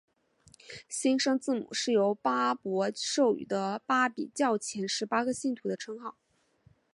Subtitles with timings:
[0.89, 6.17] 新生字母是由巴孛授予的巴比教前十八个信徒的称号。